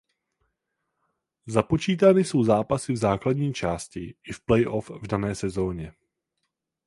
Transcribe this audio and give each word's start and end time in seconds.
Započítány 1.47 2.23
jsou 2.25 2.43
zápasy 2.43 2.93
v 2.93 2.97
základní 2.97 3.53
části 3.53 4.15
i 4.29 4.33
v 4.33 4.41
play 4.45 4.65
off 4.67 4.89
v 4.89 5.07
dané 5.07 5.35
sezóně. 5.35 5.93